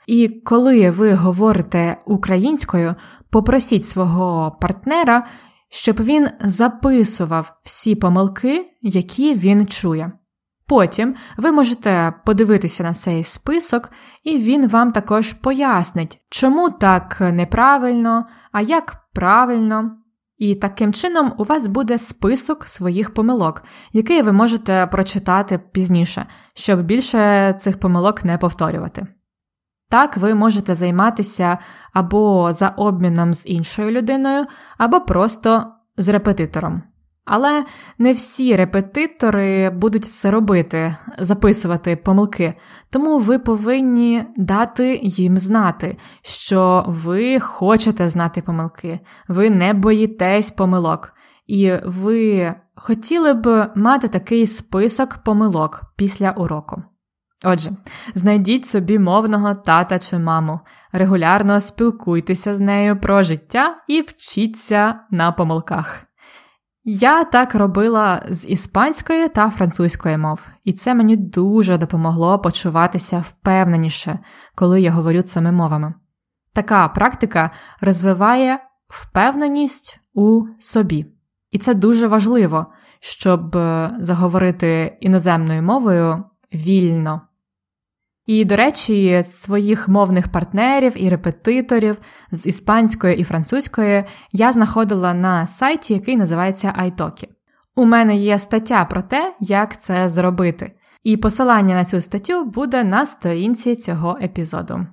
І 0.07 0.29
коли 0.29 0.91
ви 0.91 1.15
говорите 1.15 1.99
українською, 2.07 2.95
попросіть 3.31 3.87
свого 3.87 4.57
партнера, 4.61 5.27
щоб 5.69 6.01
він 6.01 6.29
записував 6.41 7.53
всі 7.63 7.95
помилки, 7.95 8.67
які 8.83 9.35
він 9.35 9.67
чує. 9.67 10.13
Потім 10.69 11.15
ви 11.37 11.53
можете 11.53 12.15
подивитися 12.25 12.83
на 12.83 12.95
цей 12.95 13.23
список, 13.23 13.91
і 14.25 14.39
він 14.39 14.69
вам 14.69 14.93
також 14.93 15.33
пояснить, 15.33 16.19
чому 16.31 16.71
так 16.71 17.21
неправильно, 17.21 18.27
а 18.53 18.61
як 18.61 18.97
правильно. 19.15 19.91
І 20.39 20.55
таким 20.55 20.93
чином 20.93 21.33
у 21.39 21.45
вас 21.45 21.67
буде 21.67 21.99
список 21.99 22.67
своїх 22.67 23.15
помилок, 23.15 23.63
який 23.93 24.23
ви 24.23 24.33
можете 24.33 24.89
прочитати 24.93 25.61
пізніше, 25.73 26.27
щоб 26.55 26.83
більше 26.83 27.53
цих 27.61 27.81
помилок 27.81 28.25
не 28.25 28.39
повторювати. 28.39 29.07
Так, 29.89 30.17
ви 30.17 30.35
можете 30.35 30.75
займатися 30.75 31.59
або 31.93 32.53
за 32.53 32.69
обміном 32.69 33.35
з 33.35 33.47
іншою 33.47 33.91
людиною, 33.91 34.47
або 34.79 35.01
просто 35.01 35.67
з 35.97 36.09
репетитором. 36.09 36.83
Але 37.25 37.65
не 37.99 38.13
всі 38.13 38.57
репетитори 38.57 39.71
будуть 39.71 40.05
це 40.05 40.31
робити, 40.31 40.97
записувати 41.19 41.97
помилки, 41.97 42.55
тому 42.91 43.19
ви 43.19 43.39
повинні 43.39 44.25
дати 44.37 45.01
їм 45.03 45.39
знати, 45.39 45.97
що 46.23 46.85
ви 46.89 47.41
хочете 47.41 48.09
знати 48.09 48.43
помилки, 48.43 49.01
ви 49.29 49.51
не 49.51 49.75
боїтесь 49.75 50.51
помилок, 50.51 51.13
і 51.47 51.73
ви 51.85 52.55
хотіли 52.75 53.35
б 53.35 53.73
мати 53.77 54.09
такий 54.09 54.47
список 54.47 55.19
помилок 55.25 55.83
після 55.97 56.31
уроку. 56.31 56.83
Отже, 57.49 57.71
знайдіть 58.15 58.69
собі 58.69 58.99
мовного 58.99 59.55
тата 59.55 59.99
чи 59.99 60.19
маму, 60.19 60.61
регулярно 60.93 61.61
спілкуйтеся 61.61 62.55
з 62.55 62.61
нею 62.61 63.01
про 63.01 63.23
життя 63.23 63.77
і 63.89 64.01
вчіться 64.01 65.01
на 65.11 65.33
помилках. 65.33 66.03
Я 66.85 67.25
так 67.25 67.55
робила 67.55 68.23
з 68.29 68.49
іспанської 68.49 69.29
та 69.29 69.51
французької 69.51 70.19
мов, 70.19 70.47
і 70.65 70.73
це 70.73 70.95
мені 70.95 71.17
дуже 71.17 71.79
допомогло 71.79 72.39
почуватися 72.39 73.19
впевненіше, 73.19 74.19
коли 74.55 74.81
я 74.81 74.91
говорю 74.91 75.23
цими 75.23 75.53
мовами. 75.53 75.95
Така 76.53 76.89
практика 76.89 77.51
розвиває 77.81 78.59
впевненість 78.89 80.01
у 80.15 80.43
собі. 80.61 81.07
І 81.51 81.59
це 81.59 81.75
дуже 81.75 82.07
важливо, 82.07 82.67
щоб 83.01 83.57
е, 83.57 83.91
заговорити 83.99 84.99
іноземною 85.01 85.63
мовою 85.63 86.25
вільно. 86.55 87.21
І, 88.27 88.45
до 88.45 88.57
речі, 88.57 89.23
своїх 89.25 89.89
мовних 89.89 90.29
партнерів 90.29 90.93
і 90.97 91.09
репетиторів 91.09 91.99
з 92.33 92.47
іспанської 92.47 93.19
і 93.19 93.25
французької 93.25 94.05
я 94.33 94.53
знаходила 94.53 95.15
на 95.15 95.47
сайті, 95.47 95.95
який 95.95 96.17
називається 96.17 96.75
iTalki. 96.79 97.29
У 97.77 97.85
мене 97.85 98.17
є 98.17 98.39
стаття 98.39 98.85
про 98.85 99.03
те, 99.03 99.35
як 99.41 99.81
це 99.83 100.09
зробити, 100.09 100.73
і 101.03 101.17
посилання 101.17 101.75
на 101.75 101.85
цю 101.85 102.01
статтю 102.01 102.45
буде 102.45 102.85
на 102.85 103.07
сторінці 103.07 103.77
цього 103.77 104.19
епізоду. 104.23 104.87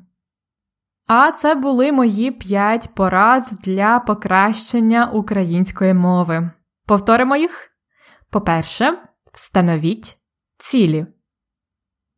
А 1.07 1.31
це 1.31 1.55
були 1.55 1.91
мої 1.91 2.31
5 2.31 2.89
порад 2.95 3.43
для 3.63 3.99
покращення 3.99 5.05
української 5.05 5.93
мови. 5.93 6.51
Повторимо 6.87 7.35
їх. 7.35 7.69
По-перше, 8.29 8.97
встановіть 9.33 10.17
цілі. 10.57 11.05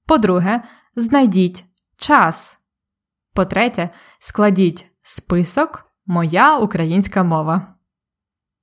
По-друге, 0.07 0.61
знайдіть 0.95 1.65
час. 1.97 2.59
По-третє, 3.33 3.89
складіть 4.19 4.87
список 5.01 5.85
Моя 6.07 6.57
українська 6.57 7.23
мова. 7.23 7.75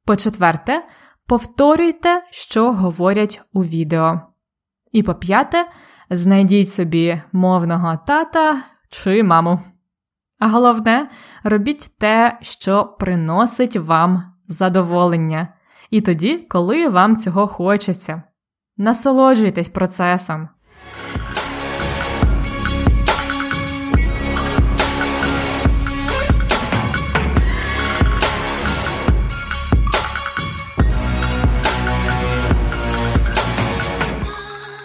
По-четверте, 0.06 0.84
повторюйте, 1.26 2.22
що 2.30 2.72
говорять 2.72 3.42
у 3.52 3.64
відео. 3.64 4.20
І 4.92 5.02
по 5.02 5.14
п'яте, 5.14 5.66
знайдіть 6.10 6.72
собі 6.72 7.22
мовного 7.32 7.96
тата 8.06 8.62
чи 8.90 9.22
маму. 9.22 9.60
А 10.38 10.48
головне, 10.48 11.10
робіть 11.44 11.90
те, 11.98 12.38
що 12.40 12.84
приносить 12.84 13.76
вам 13.76 14.22
задоволення. 14.48 15.48
І 15.90 16.00
тоді, 16.00 16.38
коли 16.38 16.88
вам 16.88 17.16
цього 17.16 17.46
хочеться. 17.46 18.22
Насолоджуйтесь 18.76 19.68
процесом. 19.68 20.48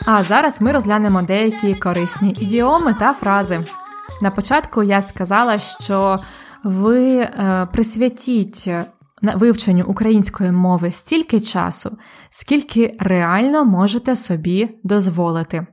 А 0.09 0.23
зараз 0.23 0.61
ми 0.61 0.71
розглянемо 0.71 1.21
деякі 1.21 1.75
корисні 1.75 2.35
ідіоми 2.39 2.93
та 2.93 3.13
фрази. 3.13 3.63
На 4.21 4.31
початку 4.31 4.83
я 4.83 5.01
сказала, 5.01 5.59
що 5.59 6.17
ви 6.63 7.17
е, 7.19 7.67
присвятіть 7.73 8.69
вивченню 9.21 9.85
української 9.87 10.51
мови 10.51 10.91
стільки 10.91 11.41
часу, 11.41 11.97
скільки 12.29 12.93
реально 12.99 13.65
можете 13.65 14.15
собі 14.15 14.69
дозволити. 14.83 15.67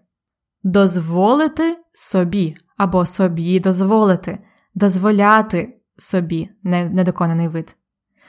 Дозволити 0.62 1.76
собі 1.92 2.54
або 2.76 3.06
собі 3.06 3.60
дозволити, 3.60 4.38
дозволяти 4.74 5.80
собі 5.96 6.50
недоконаний 6.64 7.48
вид. 7.48 7.76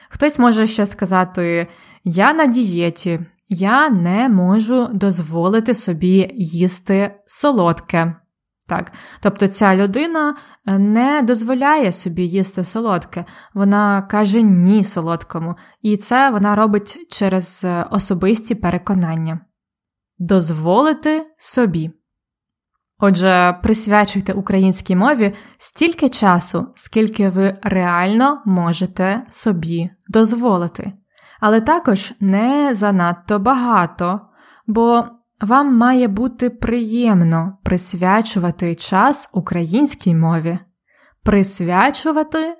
Хтось 0.08 0.38
може 0.38 0.66
ще 0.66 0.86
сказати: 0.86 1.66
Я 2.04 2.32
на 2.32 2.46
дієті, 2.46 3.20
я 3.48 3.90
не 3.90 4.28
можу 4.28 4.88
дозволити 4.92 5.74
собі 5.74 6.30
їсти 6.34 7.14
солодке. 7.26 8.14
Так, 8.68 8.92
тобто 9.20 9.48
ця 9.48 9.76
людина 9.76 10.36
е, 10.66 10.78
не 10.78 11.22
дозволяє 11.22 11.92
собі 11.92 12.22
їсти 12.22 12.64
солодке, 12.64 13.24
вона 13.54 14.02
каже 14.02 14.42
ні 14.42 14.84
солодкому, 14.84 15.54
і 15.82 15.96
це 15.96 16.30
вона 16.30 16.56
робить 16.56 17.06
через 17.10 17.64
е, 17.64 17.86
особисті 17.90 18.54
переконання. 18.54 19.40
Дозволити 20.18 21.26
собі. 21.38 21.90
Отже, 22.98 23.58
присвячуйте 23.62 24.32
українській 24.32 24.96
мові 24.96 25.34
стільки 25.58 26.08
часу, 26.08 26.66
скільки 26.74 27.28
ви 27.28 27.58
реально 27.62 28.42
можете 28.46 29.26
собі 29.30 29.90
дозволити 30.08 30.92
але 31.40 31.60
також 31.60 32.12
не 32.20 32.74
занадто 32.74 33.38
багато, 33.38 34.20
бо 34.66 35.04
вам 35.40 35.76
має 35.76 36.08
бути 36.08 36.50
приємно 36.50 37.58
присвячувати 37.62 38.74
час 38.74 39.30
українській 39.32 40.14
мові. 40.14 40.58
Присвячувати 41.22 42.56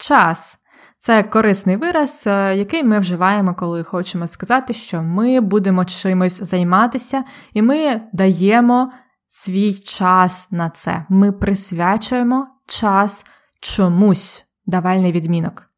час. 0.00 0.56
Це 0.98 1.22
корисний 1.22 1.76
вираз, 1.76 2.24
е, 2.26 2.56
який 2.56 2.84
ми 2.84 2.98
вживаємо, 2.98 3.54
коли 3.54 3.84
хочемо 3.84 4.26
сказати, 4.26 4.72
що 4.74 5.02
ми 5.02 5.40
будемо 5.40 5.84
чимось 5.84 6.42
займатися, 6.42 7.24
і 7.54 7.62
ми 7.62 8.02
даємо 8.12 8.92
свій 9.26 9.74
час 9.74 10.48
на 10.50 10.70
це. 10.70 11.04
Ми 11.08 11.32
присвячуємо 11.32 12.46
час 12.66 13.26
чомусь 13.60 14.44
давальний 14.66 15.12
відмінок. 15.12 15.69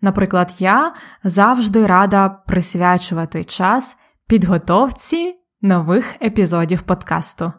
Наприклад, 0.00 0.54
я 0.58 0.94
завжди 1.24 1.86
рада 1.86 2.28
присвячувати 2.28 3.44
час 3.44 3.98
підготовці 4.28 5.34
нових 5.60 6.22
епізодів 6.22 6.82
подкасту. 6.82 7.52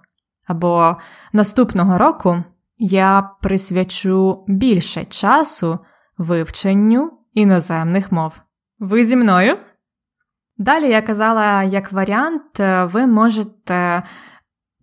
Або 0.48 0.98
наступного 1.34 1.98
року 1.98 2.44
я 2.78 3.30
присвячу 3.42 4.46
більше 4.48 5.06
часу 5.06 5.80
вивченню 6.18 7.12
іноземних 7.34 8.12
мов. 8.12 8.40
Ви 8.80 9.06
зі 9.06 9.16
мною? 9.16 9.58
Далі 10.58 10.90
я 10.90 11.02
казала, 11.02 11.64
як 11.64 11.92
варіант, 11.92 12.60
ви 12.94 13.08
можете 13.08 14.04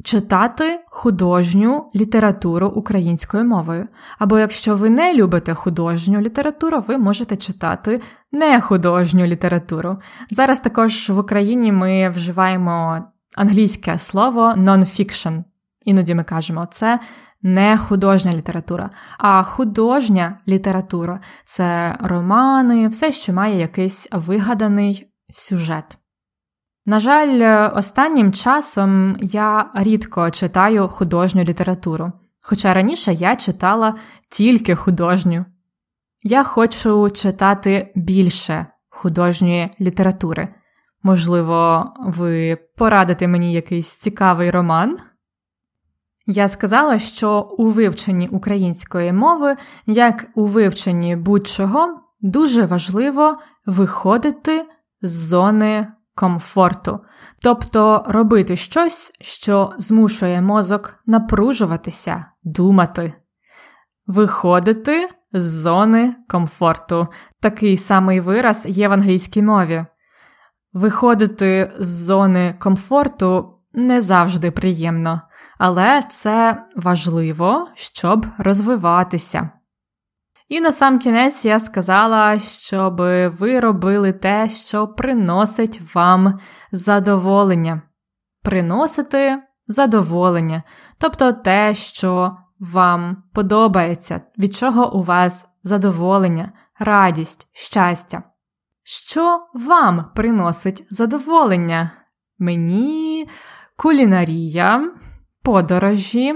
читати 0.04 0.80
художню 0.86 1.90
літературу 1.94 2.68
українською 2.68 3.44
мовою. 3.44 3.88
Або 4.18 4.38
якщо 4.38 4.76
ви 4.76 4.90
не 4.90 5.14
любите 5.14 5.54
художню 5.54 6.20
літературу, 6.20 6.84
ви 6.88 6.98
можете 6.98 7.36
читати 7.36 8.00
нехудожню 8.32 9.26
літературу. 9.26 9.96
Зараз 10.30 10.60
також 10.60 11.10
в 11.10 11.18
Україні 11.18 11.72
ми 11.72 12.08
вживаємо 12.08 13.04
англійське 13.36 13.98
слово 13.98 14.54
non-fiction. 14.56 15.44
Іноді 15.84 16.14
ми 16.14 16.24
кажемо, 16.24 16.68
це 16.72 17.00
не 17.42 17.76
художня 17.76 18.32
література, 18.32 18.90
а 19.18 19.42
художня 19.42 20.38
література 20.48 21.20
це 21.44 21.96
романи, 22.00 22.88
все, 22.88 23.12
що 23.12 23.32
має 23.32 23.60
якийсь 23.60 24.08
вигаданий 24.12 25.10
сюжет. 25.30 25.98
На 26.86 27.00
жаль, 27.00 27.38
е, 27.40 27.68
останнім 27.68 28.32
часом 28.32 29.16
я 29.20 29.70
рідко 29.74 30.30
читаю 30.30 30.88
художню 30.88 31.44
літературу, 31.44 32.12
хоча 32.42 32.74
раніше 32.74 33.12
я 33.12 33.36
читала 33.36 33.94
тільки 34.30 34.74
художню. 34.74 35.44
Я 36.22 36.44
хочу 36.44 37.10
читати 37.10 37.92
більше 37.94 38.66
художньої 38.88 39.70
літератури. 39.80 40.48
Можливо, 41.02 41.92
ви 42.06 42.58
порадите 42.76 43.28
мені 43.28 43.52
якийсь 43.52 43.92
цікавий 43.92 44.50
роман? 44.50 44.98
Я 46.26 46.48
сказала, 46.48 46.98
що 46.98 47.40
у 47.58 47.68
вивченні 47.68 48.28
української 48.28 49.12
мови, 49.12 49.56
як 49.86 50.26
у 50.34 50.46
вивченні 50.46 51.16
будь-чого, 51.16 52.00
дуже 52.20 52.66
важливо 52.66 53.38
виходити 53.66 54.64
з 55.02 55.10
зони 55.10 55.86
комфорту, 56.14 57.00
тобто 57.42 58.04
робити 58.06 58.56
щось, 58.56 59.12
що 59.20 59.72
змушує 59.78 60.40
мозок 60.40 60.94
напружуватися, 61.06 62.24
думати, 62.44 63.12
виходити 64.06 65.08
з 65.32 65.50
зони 65.50 66.14
комфорту. 66.28 67.08
Такий 67.40 67.76
самий 67.76 68.20
вираз 68.20 68.62
є 68.66 68.88
в 68.88 68.92
англійській 68.92 69.42
мові. 69.42 69.86
Виходити 70.72 71.72
з 71.78 71.86
зони 71.86 72.54
комфорту 72.58 73.58
не 73.72 74.00
завжди 74.00 74.50
приємно, 74.50 75.20
але 75.58 76.02
це 76.10 76.64
важливо, 76.76 77.68
щоб 77.74 78.26
розвиватися. 78.38 79.50
І 80.54 80.60
на 80.60 80.72
сам 80.72 80.98
кінець 80.98 81.44
я 81.44 81.60
сказала, 81.60 82.38
щоб 82.38 82.96
ви 83.38 83.60
робили 83.60 84.12
те, 84.12 84.48
що 84.48 84.88
приносить 84.88 85.80
вам 85.94 86.38
задоволення. 86.72 87.82
Приносити 88.42 89.42
задоволення, 89.66 90.62
тобто 90.98 91.32
те, 91.32 91.74
що 91.74 92.36
вам 92.60 93.22
подобається, 93.32 94.20
від 94.38 94.54
чого 94.54 94.94
у 94.94 95.02
вас 95.02 95.46
задоволення, 95.62 96.52
радість, 96.78 97.48
щастя. 97.52 98.22
Що 98.82 99.46
вам 99.54 100.10
приносить 100.14 100.86
задоволення? 100.90 101.90
Мені 102.38 103.28
кулінарія, 103.76 104.92
подорожі 105.42 106.34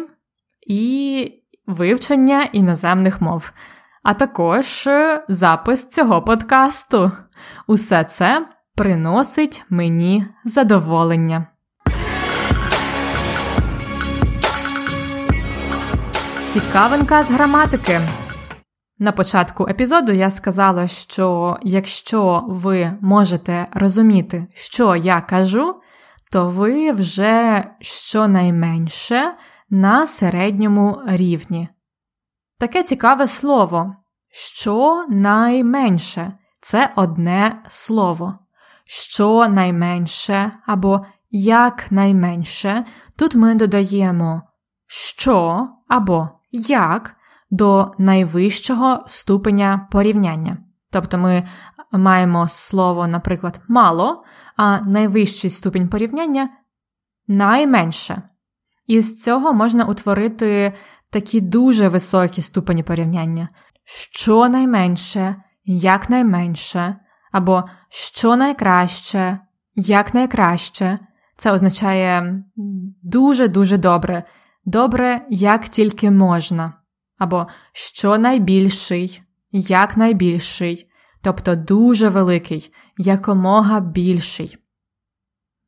і 0.66 1.33
вивчення 1.66 2.42
іноземних 2.42 3.20
мов 3.20 3.52
а 4.02 4.14
також 4.14 4.87
е, 4.87 5.24
запис 5.28 5.88
цього 5.88 6.22
подкасту. 6.22 7.12
Усе 7.66 8.04
це 8.04 8.46
приносить 8.74 9.64
мені 9.70 10.26
задоволення. 10.44 11.46
Цікавинка 16.52 17.22
з 17.22 17.30
граматики. 17.30 18.00
На 18.98 19.12
початку 19.12 19.66
епізоду 19.68 20.12
я 20.12 20.30
сказала, 20.30 20.88
що 20.88 21.56
якщо 21.62 22.44
ви 22.48 22.92
можете 23.00 23.66
розуміти, 23.72 24.46
що 24.54 24.96
я 24.96 25.20
кажу, 25.20 25.74
то 26.32 26.48
ви 26.48 26.92
вже 26.92 27.64
щонайменше 27.80 29.34
на 29.70 30.06
середньому 30.06 31.02
рівні. 31.06 31.68
Таке 32.58 32.82
цікаве 32.82 33.26
слово. 33.26 33.96
Що 34.30 35.06
найменше 35.08 36.32
це 36.60 36.92
одне 36.96 37.62
слово. 37.68 38.38
Що 38.84 39.48
найменше 39.48 40.52
або 40.66 41.06
якнайменше. 41.30 42.84
Тут 43.16 43.34
ми 43.34 43.54
додаємо 43.54 44.42
що 44.88 45.68
або 45.88 46.28
як 46.52 47.16
до 47.50 47.92
найвищого 47.98 49.04
ступеня 49.06 49.88
порівняння. 49.90 50.56
Тобто 50.90 51.18
ми 51.18 51.48
маємо 51.92 52.48
слово, 52.48 53.06
наприклад, 53.06 53.60
мало, 53.68 54.24
а 54.56 54.80
найвищий 54.80 55.50
ступінь 55.50 55.88
порівняння 55.88 56.48
найменше. 57.28 58.22
І 58.86 59.00
з 59.00 59.22
цього 59.22 59.52
можна 59.52 59.84
утворити 59.84 60.74
такі 61.10 61.40
дуже 61.40 61.88
високі 61.88 62.42
ступені 62.42 62.82
порівняння, 62.82 63.48
щонайменше, 63.84 65.36
якнайменше, 65.64 66.96
або 67.32 67.64
що 67.88 68.36
найкраще, 68.36 69.38
якнайкраще. 69.74 70.98
Це 71.36 71.52
означає 71.52 72.42
дуже-дуже 73.02 73.78
добре, 73.78 74.24
добре, 74.64 75.26
як 75.28 75.68
тільки 75.68 76.10
можна, 76.10 76.72
або 77.18 77.46
що 77.72 78.18
найбільший, 78.18 79.22
як 79.52 79.96
тобто 81.22 81.56
дуже 81.56 82.08
великий, 82.08 82.72
якомога 82.96 83.80
більший. 83.80 84.56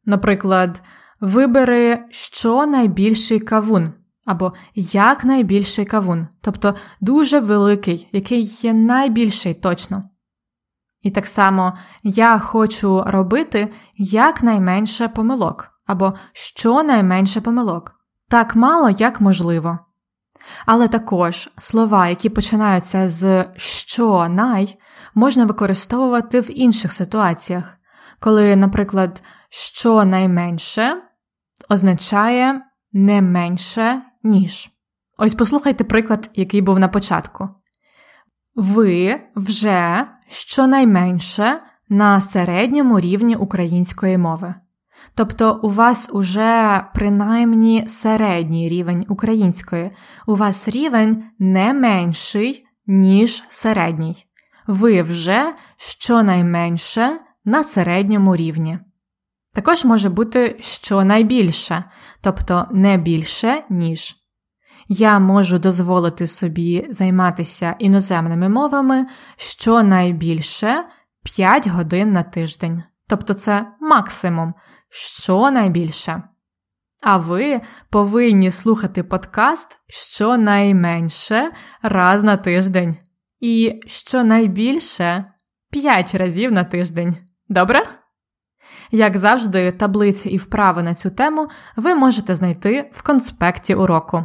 Наприклад, 0.05 0.83
вибери 1.21 2.05
що 2.11 2.67
найбільший 2.67 3.41
кавун 3.41 3.93
або 4.31 4.53
якнайбільший 4.75 5.85
кавун, 5.85 6.29
тобто 6.41 6.75
дуже 7.01 7.41
великий, 7.41 8.09
який 8.13 8.43
є 8.43 8.73
найбільший 8.73 9.55
точно. 9.55 10.05
І 11.03 11.11
так 11.11 11.27
само 11.27 11.73
я 12.03 12.39
хочу 12.39 13.03
робити 13.07 13.73
якнайменше 13.97 15.09
помилок, 15.09 15.69
або 15.87 16.15
щонайменше 16.33 17.41
помилок, 17.41 17.93
так 18.29 18.57
мало, 18.57 18.91
як 18.91 19.21
можливо. 19.21 19.79
Але 20.67 20.89
також 20.89 21.51
слова, 21.59 22.09
які 22.09 22.29
починаються 22.29 23.09
з 23.09 23.47
що 23.57 24.29
най, 24.29 24.77
можна 25.15 25.45
використовувати 25.45 26.41
в 26.41 26.59
інших 26.59 26.93
ситуаціях, 26.93 27.77
коли, 28.21 28.57
наприклад, 28.57 29.23
щонайменше 29.49 31.03
означає 31.69 32.61
не 32.93 33.23
менше, 33.23 34.03
ніж. 34.23 34.71
Ось 35.19 35.35
послухайте 35.35 35.85
приклад, 35.85 36.31
який 36.35 36.61
був 36.61 36.79
на 36.79 36.89
початку. 36.89 37.49
Ви 38.55 39.21
вже 39.37 40.07
щонайменше 40.29 41.61
на 41.89 42.21
середньому 42.21 43.01
рівні 43.01 43.37
української 43.37 44.19
мови. 44.19 44.55
Тобто 45.15 45.61
у 45.63 45.71
вас 45.71 46.11
уже 46.13 46.85
принаймні 46.95 47.89
середній 47.89 48.69
рівень 48.69 49.07
української, 49.09 49.91
у 50.27 50.35
вас 50.35 50.69
рівень 50.69 51.25
не 51.39 51.73
менший, 51.73 52.65
ніж 52.87 53.45
середній. 53.49 54.27
Ви 54.67 55.03
вже 55.03 55.55
щонайменше 55.77 57.21
на 57.45 57.63
середньому 57.63 58.37
рівні. 58.37 58.79
Також 59.55 59.85
може 59.85 60.09
бути 60.09 60.57
щонайбільше, 60.61 61.85
тобто 62.21 62.67
не 62.71 62.97
більше, 62.97 63.65
ніж. 63.71 64.17
Я 64.89 65.19
можу 65.19 65.59
дозволити 65.59 66.27
собі 66.27 66.87
займатися 66.91 67.77
іноземними 67.79 68.49
мовами 68.49 69.07
щонайбільше 69.37 70.85
5 71.25 71.69
годин 71.69 72.13
на 72.13 72.23
тиждень. 72.23 72.83
Тобто 73.09 73.35
це 73.35 73.67
максимум, 73.81 74.55
щонайбільше. 74.91 76.23
А 77.03 77.17
ви 77.17 77.61
повинні 77.91 78.51
слухати 78.51 79.03
подкаст 79.03 79.79
щонайменше 79.89 81.53
раз 81.83 82.23
на 82.23 82.37
тиждень. 82.37 82.97
І 83.41 83.81
щонайбільше 83.87 85.25
5 85.71 86.15
разів 86.15 86.53
на 86.53 86.65
тиждень. 86.65 87.17
Добре? 87.49 88.00
Як 88.93 89.17
завжди, 89.17 89.73
таблиці 89.73 90.29
і 90.29 90.37
вправи 90.37 90.83
на 90.83 90.95
цю 90.95 91.11
тему 91.11 91.49
ви 91.77 91.95
можете 91.95 92.35
знайти 92.35 92.91
в 92.93 93.03
конспекті 93.03 93.75
уроку. 93.75 94.25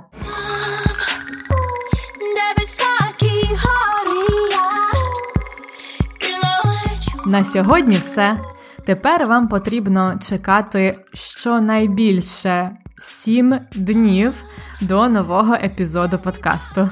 На 7.25 7.43
сьогодні 7.43 7.97
все. 7.97 8.37
Тепер 8.85 9.27
вам 9.27 9.47
потрібно 9.47 10.15
чекати 10.21 10.95
щонайбільше 11.13 12.71
7 12.97 13.59
днів 13.75 14.33
до 14.81 15.09
нового 15.09 15.53
епізоду 15.53 16.17
подкасту. 16.17 16.89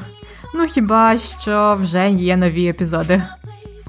Ну 0.55 0.65
хіба 0.65 1.17
що 1.17 1.77
вже 1.81 2.09
є 2.09 2.37
нові 2.37 2.67
епізоди. 2.67 3.23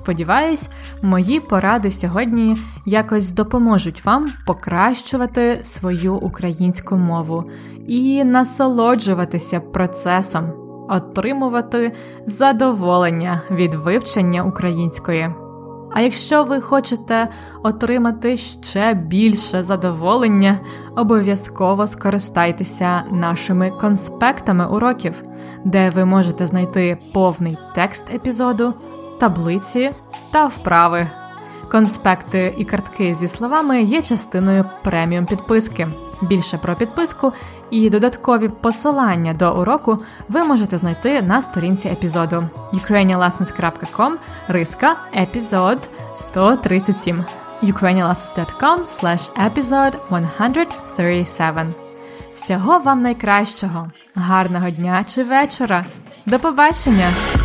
Сподіваюсь, 0.04 0.70
мої 1.02 1.40
поради 1.40 1.90
сьогодні 1.90 2.56
якось 2.86 3.32
допоможуть 3.32 4.04
вам 4.04 4.32
покращувати 4.46 5.60
свою 5.64 6.14
українську 6.14 6.96
мову 6.96 7.44
і 7.86 8.24
насолоджуватися 8.24 9.60
процесом, 9.60 10.52
отримувати 10.88 11.92
задоволення 12.26 13.42
від 13.50 13.74
вивчення 13.74 14.44
української. 14.44 15.30
А 15.90 16.00
якщо 16.00 16.44
ви 16.44 16.60
хочете 16.60 17.28
отримати 17.62 18.36
ще 18.36 18.94
більше 18.94 19.62
задоволення, 19.62 20.58
обов'язково 20.96 21.86
скористайтеся 21.86 23.02
нашими 23.10 23.70
конспектами 23.70 24.66
уроків, 24.66 25.22
де 25.64 25.90
ви 25.90 26.04
можете 26.04 26.46
знайти 26.46 26.98
повний 27.12 27.56
текст 27.74 28.14
епізоду 28.14 28.74
таблиці 29.20 29.90
та 30.31 30.46
вправи. 30.46 31.07
Конспекти 31.70 32.55
і 32.59 32.64
картки 32.64 33.14
зі 33.14 33.29
словами 33.29 33.83
є 33.83 34.03
частиною 34.03 34.64
преміум 34.83 35.27
підписки. 35.27 35.88
Більше 36.22 36.57
про 36.57 36.74
підписку 36.74 37.33
і 37.70 37.90
додаткові 37.90 38.48
посилання 38.48 39.35
до 39.35 39.61
уроку 39.61 39.98
ви 40.29 40.44
можете 40.44 40.79
знайти 40.79 41.22
на 41.22 41.42
сторінці 41.42 41.88
епізоду 41.88 42.48
ukrainianlessons.com 42.72 44.12
риска 44.48 44.96
епізод 45.16 45.79
137 46.16 47.24
ukrainianlessons.com 47.62 48.79
slash 49.00 49.50
episode 49.50 49.96
137 50.87 51.74
Всього 52.35 52.79
вам 52.79 53.03
найкращого, 53.03 53.90
гарного 54.14 54.70
дня 54.70 55.05
чи 55.09 55.24
вечора. 55.24 55.85
До 56.27 56.38
побачення! 56.38 57.43